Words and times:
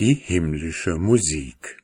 die 0.00 0.14
himmlische 0.14 0.96
Musik. 0.96 1.76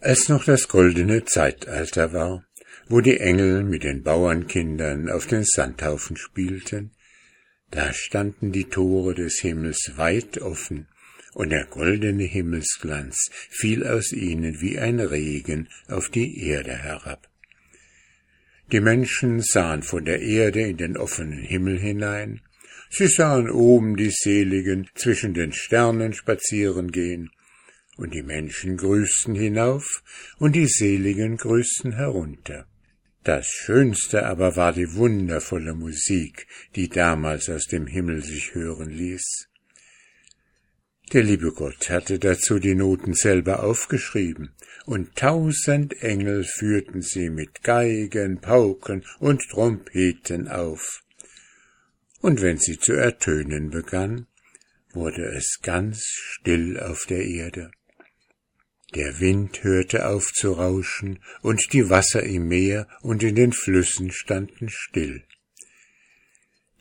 Als 0.00 0.28
noch 0.28 0.44
das 0.44 0.68
goldene 0.68 1.24
Zeitalter 1.24 2.12
war, 2.12 2.44
wo 2.88 3.00
die 3.00 3.18
Engel 3.18 3.64
mit 3.64 3.84
den 3.84 4.02
Bauernkindern 4.02 5.08
auf 5.08 5.26
den 5.26 5.44
Sandhaufen 5.44 6.18
spielten, 6.18 6.92
da 7.70 7.94
standen 7.94 8.52
die 8.52 8.64
Tore 8.64 9.14
des 9.14 9.38
Himmels 9.40 9.92
weit 9.96 10.42
offen, 10.42 10.88
und 11.32 11.48
der 11.48 11.64
goldene 11.64 12.24
Himmelsglanz 12.24 13.30
fiel 13.50 13.86
aus 13.86 14.12
ihnen 14.12 14.60
wie 14.60 14.78
ein 14.78 15.00
Regen 15.00 15.68
auf 15.88 16.10
die 16.10 16.46
Erde 16.46 16.76
herab. 16.76 17.28
Die 18.72 18.80
Menschen 18.80 19.40
sahen 19.40 19.82
von 19.82 20.04
der 20.04 20.20
Erde 20.20 20.62
in 20.62 20.76
den 20.76 20.96
offenen 20.96 21.42
Himmel 21.42 21.78
hinein, 21.78 22.40
sie 22.90 23.08
sahen 23.08 23.50
oben 23.50 23.96
die 23.96 24.10
Seligen 24.10 24.88
zwischen 24.94 25.34
den 25.34 25.52
Sternen 25.52 26.12
spazieren 26.14 26.90
gehen, 26.90 27.30
und 27.96 28.14
die 28.14 28.22
Menschen 28.22 28.76
grüßten 28.76 29.34
hinauf, 29.34 30.02
und 30.38 30.56
die 30.56 30.66
Seligen 30.66 31.36
grüßten 31.36 31.92
herunter. 31.92 32.66
Das 33.22 33.46
Schönste 33.46 34.26
aber 34.26 34.56
war 34.56 34.72
die 34.72 34.94
wundervolle 34.94 35.74
Musik, 35.74 36.46
die 36.74 36.88
damals 36.88 37.48
aus 37.48 37.66
dem 37.66 37.86
Himmel 37.86 38.22
sich 38.22 38.54
hören 38.54 38.90
ließ. 38.90 39.48
Der 41.12 41.22
liebe 41.22 41.52
Gott 41.52 41.90
hatte 41.90 42.18
dazu 42.18 42.58
die 42.58 42.74
Noten 42.74 43.14
selber 43.14 43.62
aufgeschrieben, 43.62 44.54
und 44.86 45.14
tausend 45.16 46.02
Engel 46.02 46.44
führten 46.44 47.02
sie 47.02 47.30
mit 47.30 47.62
Geigen, 47.62 48.40
Pauken 48.40 49.04
und 49.20 49.42
Trompeten 49.50 50.48
auf. 50.48 51.02
Und 52.20 52.40
wenn 52.40 52.58
sie 52.58 52.78
zu 52.78 52.94
ertönen 52.94 53.70
begann, 53.70 54.26
wurde 54.92 55.24
es 55.36 55.60
ganz 55.62 56.04
still 56.06 56.80
auf 56.80 57.06
der 57.06 57.24
Erde. 57.24 57.70
Der 58.94 59.18
Wind 59.20 59.62
hörte 59.62 60.08
auf 60.08 60.32
zu 60.32 60.52
rauschen, 60.52 61.18
und 61.42 61.72
die 61.72 61.90
Wasser 61.90 62.22
im 62.22 62.48
Meer 62.48 62.88
und 63.02 63.22
in 63.22 63.34
den 63.34 63.52
Flüssen 63.52 64.10
standen 64.10 64.68
still. 64.68 65.24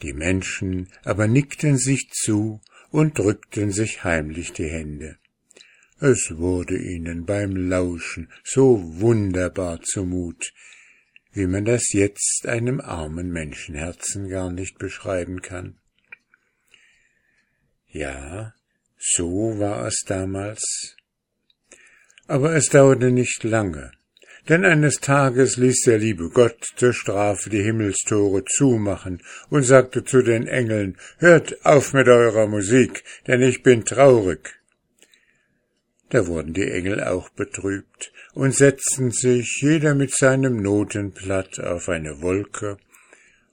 Die 0.01 0.13
Menschen 0.13 0.89
aber 1.03 1.27
nickten 1.27 1.77
sich 1.77 2.09
zu 2.11 2.61
und 2.93 3.17
drückten 3.17 3.71
sich 3.71 4.03
heimlich 4.03 4.53
die 4.53 4.69
Hände. 4.69 5.17
Es 5.99 6.37
wurde 6.37 6.77
ihnen 6.77 7.25
beim 7.25 7.55
Lauschen 7.55 8.31
so 8.43 8.79
wunderbar 9.01 9.81
zumut, 9.81 10.53
wie 11.31 11.47
man 11.47 11.65
das 11.65 11.91
jetzt 11.91 12.45
einem 12.47 12.79
armen 12.79 13.31
Menschenherzen 13.31 14.29
gar 14.29 14.51
nicht 14.51 14.77
beschreiben 14.77 15.41
kann. 15.41 15.79
Ja, 17.87 18.53
so 18.99 19.57
war 19.57 19.87
es 19.87 20.03
damals, 20.05 20.95
aber 22.27 22.55
es 22.55 22.69
dauerte 22.69 23.09
nicht 23.09 23.43
lange, 23.43 23.91
denn 24.49 24.65
eines 24.65 24.99
Tages 24.99 25.57
ließ 25.57 25.83
der 25.85 25.99
liebe 25.99 26.29
Gott 26.29 26.73
zur 26.75 26.93
Strafe 26.93 27.49
die 27.49 27.63
Himmelstore 27.63 28.43
zumachen 28.45 29.21
und 29.49 29.63
sagte 29.63 30.03
zu 30.03 30.21
den 30.21 30.47
Engeln, 30.47 30.97
Hört 31.17 31.65
auf 31.65 31.93
mit 31.93 32.07
eurer 32.07 32.47
Musik, 32.47 33.03
denn 33.27 33.41
ich 33.41 33.63
bin 33.63 33.85
traurig. 33.85 34.59
Da 36.09 36.27
wurden 36.27 36.53
die 36.53 36.69
Engel 36.69 37.03
auch 37.03 37.29
betrübt 37.29 38.11
und 38.33 38.53
setzten 38.53 39.11
sich 39.11 39.61
jeder 39.61 39.95
mit 39.95 40.13
seinem 40.15 40.57
Notenblatt 40.57 41.59
auf 41.59 41.89
eine 41.89 42.21
Wolke, 42.21 42.77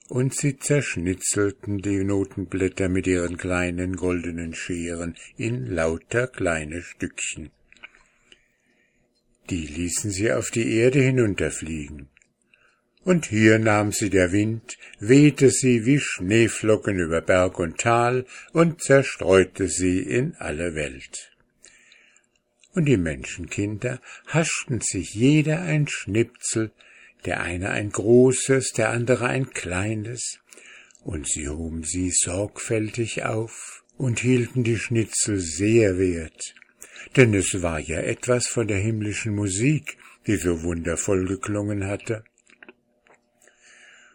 und 0.09 0.35
sie 0.35 0.59
zerschnitzelten 0.59 1.79
die 1.79 2.03
Notenblätter 2.03 2.89
mit 2.89 3.07
ihren 3.07 3.37
kleinen 3.37 3.95
goldenen 3.95 4.55
Scheren 4.55 5.17
in 5.37 5.67
lauter 5.67 6.27
kleine 6.27 6.83
Stückchen 6.83 7.51
die 9.51 9.67
ließen 9.67 10.11
sie 10.11 10.33
auf 10.33 10.51
die 10.51 10.77
Erde 10.77 11.01
hinunterfliegen. 11.01 12.09
Und 13.03 13.27
hier 13.27 13.59
nahm 13.59 13.93
sie 13.93 14.11
der 14.11 14.31
Wind, 14.31 14.77
wehte 14.99 15.51
sie 15.51 15.87
wie 15.87 15.99
Schneeflocken 15.99 16.99
über 16.99 17.21
Berg 17.21 17.59
und 17.59 17.79
Tal 17.79 18.27
und 18.53 18.83
zerstreute 18.83 19.69
sie 19.69 20.01
in 20.01 20.37
alle 20.37 20.75
Welt. 20.75 21.33
Und 22.73 22.85
die 22.85 22.99
Menschenkinder 22.99 24.01
haschten 24.27 24.81
sich 24.81 25.15
jeder 25.15 25.63
ein 25.63 25.89
Schnipzel, 25.89 26.71
der 27.25 27.41
eine 27.41 27.71
ein 27.71 27.91
großes, 27.91 28.73
der 28.73 28.91
andere 28.91 29.27
ein 29.27 29.51
kleines, 29.51 30.39
und 31.03 31.27
sie 31.27 31.49
hoben 31.49 31.83
sie 31.83 32.11
sorgfältig 32.11 33.25
auf 33.25 33.83
und 33.97 34.21
hielten 34.21 34.63
die 34.63 34.79
Schnitzel 34.79 35.41
sehr 35.41 35.99
wert 35.99 36.55
denn 37.17 37.35
es 37.35 37.63
war 37.63 37.79
ja 37.79 38.01
etwas 38.01 38.47
von 38.47 38.69
der 38.69 38.79
himmlischen 38.79 39.35
Musik, 39.35 39.97
die 40.27 40.37
so 40.37 40.63
wundervoll 40.63 41.27
geklungen 41.27 41.87
hatte. 41.87 42.25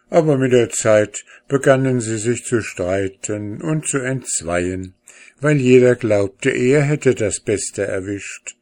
Aber 0.08 0.38
mit 0.38 0.52
der 0.52 0.70
Zeit 0.70 1.24
begannen 1.48 2.00
sie 2.00 2.18
sich 2.18 2.44
zu 2.44 2.62
streiten 2.62 3.60
und 3.60 3.88
zu 3.88 3.98
entzweien, 3.98 4.94
weil 5.40 5.56
jeder 5.56 5.96
glaubte, 5.96 6.50
er 6.50 6.82
hätte 6.82 7.14
das 7.14 7.40
Beste 7.40 7.86
erwischt. 7.86 8.56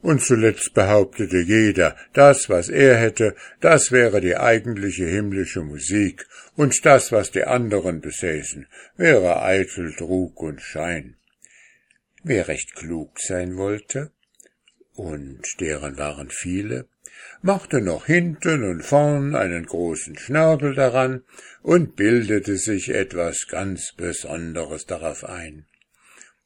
Und 0.00 0.22
zuletzt 0.22 0.74
behauptete 0.74 1.38
jeder, 1.38 1.96
das, 2.12 2.50
was 2.50 2.68
er 2.68 2.96
hätte, 2.96 3.34
das 3.60 3.90
wäre 3.90 4.20
die 4.20 4.36
eigentliche 4.36 5.06
himmlische 5.06 5.62
Musik, 5.62 6.26
und 6.56 6.84
das, 6.84 7.10
was 7.10 7.30
die 7.30 7.44
anderen 7.44 8.00
besäßen, 8.00 8.66
wäre 8.96 9.42
eitel 9.42 9.92
Trug 9.94 10.40
und 10.40 10.60
Schein. 10.60 11.16
Wer 12.26 12.48
recht 12.48 12.74
klug 12.74 13.20
sein 13.20 13.58
wollte, 13.58 14.10
und 14.94 15.42
deren 15.60 15.98
waren 15.98 16.30
viele, 16.30 16.86
machte 17.42 17.82
noch 17.82 18.06
hinten 18.06 18.64
und 18.64 18.82
vorn 18.82 19.36
einen 19.36 19.66
großen 19.66 20.16
Schnörkel 20.16 20.74
daran 20.74 21.24
und 21.62 21.96
bildete 21.96 22.56
sich 22.56 22.88
etwas 22.88 23.46
ganz 23.46 23.92
Besonderes 23.92 24.86
darauf 24.86 25.24
ein. 25.24 25.66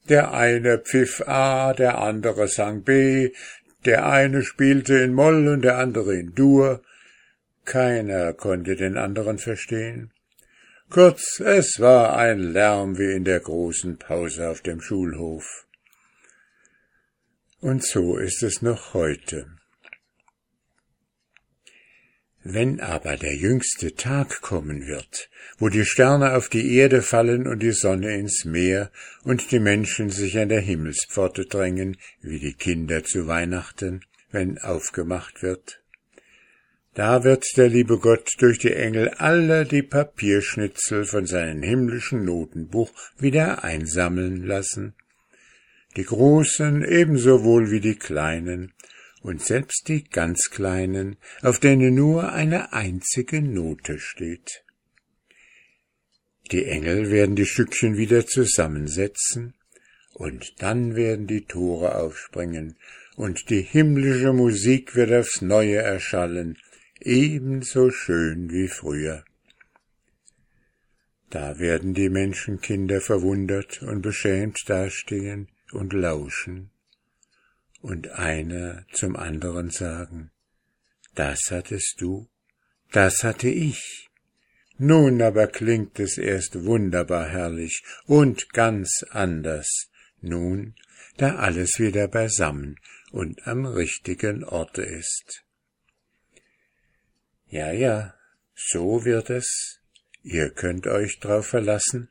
Der 0.09 0.33
eine 0.35 0.79
pfiff 0.79 1.23
A, 1.29 1.75
der 1.75 1.99
andere 1.99 2.49
sang 2.49 2.83
B, 2.83 3.31
der 3.85 4.05
eine 4.05 4.43
spielte 4.43 4.99
in 4.99 5.15
Moll 5.15 5.47
und 5.47 5.63
der 5.63 5.79
andere 5.79 6.17
in 6.17 6.35
Dur. 6.35 6.83
Keiner 7.65 8.33
konnte 8.33 8.75
den 8.75 8.97
anderen 8.97 9.39
verstehen. 9.39 10.11
Kurz, 10.91 11.39
es 11.39 11.79
war 11.79 12.17
ein 12.17 12.41
Lärm 12.41 12.99
wie 12.99 13.13
in 13.13 13.25
der 13.25 13.39
großen 13.39 13.99
Pause 13.99 14.49
auf 14.49 14.63
dem 14.63 14.81
Schulhof. 14.81 15.68
Und 17.61 17.85
so 17.85 18.17
ist 18.17 18.45
es 18.45 18.63
noch 18.63 18.95
heute. 18.95 19.47
Wenn 22.45 22.81
aber 22.81 23.17
der 23.17 23.35
jüngste 23.35 23.97
Tag 23.97 24.41
kommen 24.43 24.87
wird, 24.87 25.29
wo 25.59 25.69
die 25.69 25.85
Sterne 25.85 26.37
auf 26.37 26.49
die 26.49 26.77
Erde 26.77 27.03
fallen 27.03 27.49
und 27.49 27.59
die 27.59 27.73
Sonne 27.73 28.17
ins 28.17 28.45
Meer 28.45 28.93
und 29.25 29.51
die 29.51 29.59
Menschen 29.59 30.11
sich 30.11 30.39
an 30.39 30.49
der 30.49 30.61
Himmelspforte 30.61 31.47
drängen, 31.47 31.97
wie 32.23 32.39
die 32.39 32.55
Kinder 32.55 33.03
zu 33.03 33.27
Weihnachten, 33.27 34.03
wenn 34.31 34.59
aufgemacht 34.59 35.43
wird, 35.43 35.83
da 36.95 37.25
wird 37.25 37.45
der 37.57 37.69
liebe 37.69 37.99
Gott 37.99 38.31
durch 38.39 38.59
die 38.59 38.73
Engel 38.73 39.09
alle 39.11 39.65
die 39.65 39.83
Papierschnitzel 39.83 41.05
von 41.05 41.27
seinem 41.27 41.63
himmlischen 41.63 42.25
Notenbuch 42.25 42.93
wieder 43.19 43.65
einsammeln 43.65 44.45
lassen 44.45 44.95
die 45.99 46.05
Großen 46.05 46.85
ebenso 46.85 47.43
wohl 47.43 47.73
wie 47.73 47.81
die 47.81 47.97
Kleinen, 47.97 48.73
und 49.21 49.43
selbst 49.43 49.89
die 49.89 50.05
ganz 50.05 50.49
Kleinen, 50.49 51.17
auf 51.43 51.59
denen 51.59 51.97
nur 51.97 52.33
eine 52.33 52.73
einzige 52.73 53.43
Note 53.43 53.99
steht. 53.99 54.63
Die 56.53 56.67
Engel 56.67 57.11
werden 57.11 57.35
die 57.35 57.47
Stückchen 57.47 57.97
wieder 57.97 58.25
zusammensetzen, 58.25 59.55
und 60.15 60.63
dann 60.63 60.95
werden 60.95 61.27
die 61.27 61.47
Tore 61.47 61.97
aufspringen, 61.97 62.77
und 63.17 63.51
die 63.51 63.63
himmlische 63.63 64.33
Musik 64.33 64.95
wird 64.95 65.13
aufs 65.13 65.43
Neue 65.43 65.79
erschallen, 65.79 66.59
ebenso 67.01 67.91
schön 67.91 68.53
wie 68.53 68.69
früher. 68.69 69.25
Da 71.31 71.59
werden 71.59 71.93
die 71.93 72.09
Menschenkinder 72.09 73.01
verwundert 73.01 73.83
und 73.83 74.01
beschämt 74.01 74.61
dastehen, 74.69 75.49
und 75.73 75.93
lauschen 75.93 76.71
und 77.81 78.11
einer 78.11 78.85
zum 78.93 79.17
anderen 79.17 79.71
sagen, 79.71 80.31
das 81.15 81.41
hattest 81.51 82.01
du, 82.01 82.29
das 82.93 83.23
hatte 83.25 83.49
ich. 83.49 84.09
Nun 84.79 85.21
aber 85.23 85.49
klingt 85.49 85.99
es 85.99 86.19
erst 86.19 86.65
wunderbar 86.65 87.29
herrlich 87.29 87.83
und 88.07 88.53
ganz 88.53 89.05
anders, 89.11 89.91
nun, 90.21 90.75
da 91.17 91.37
alles 91.37 91.79
wieder 91.79 92.07
beisammen 92.07 92.77
und 93.11 93.47
am 93.47 93.67
richtigen 93.67 94.45
Orte 94.45 94.83
ist. 94.83 95.45
Ja, 97.49 97.73
ja, 97.73 98.15
so 98.55 99.05
wird 99.05 99.31
es 99.31 99.79
Ihr 100.23 100.51
könnt 100.51 100.87
euch 100.87 101.21
drauf 101.21 101.47
verlassen, 101.47 102.11